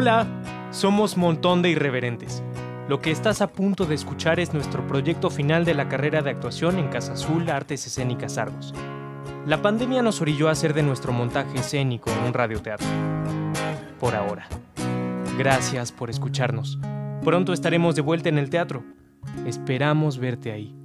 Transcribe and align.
Hola, 0.00 0.28
somos 0.70 1.16
Montón 1.16 1.60
de 1.60 1.70
Irreverentes. 1.70 2.40
Lo 2.88 3.00
que 3.00 3.10
estás 3.10 3.42
a 3.42 3.48
punto 3.48 3.84
de 3.84 3.96
escuchar 3.96 4.38
es 4.38 4.54
nuestro 4.54 4.86
proyecto 4.86 5.28
final 5.28 5.64
de 5.64 5.74
la 5.74 5.88
carrera 5.88 6.22
de 6.22 6.30
actuación 6.30 6.78
en 6.78 6.86
Casa 6.86 7.14
Azul 7.14 7.50
Artes 7.50 7.84
Escénicas 7.84 8.38
Argos. 8.38 8.72
La 9.44 9.60
pandemia 9.60 10.00
nos 10.00 10.20
orilló 10.20 10.48
a 10.48 10.52
hacer 10.52 10.72
de 10.72 10.84
nuestro 10.84 11.12
montaje 11.12 11.58
escénico 11.58 12.12
en 12.12 12.28
un 12.28 12.32
radioteatro. 12.32 12.86
Por 13.98 14.14
ahora. 14.14 14.46
Gracias 15.36 15.90
por 15.90 16.10
escucharnos. 16.10 16.78
Pronto 17.24 17.52
estaremos 17.52 17.96
de 17.96 18.02
vuelta 18.02 18.28
en 18.28 18.38
el 18.38 18.50
teatro. 18.50 18.84
Esperamos 19.46 20.18
verte 20.18 20.52
ahí. 20.52 20.77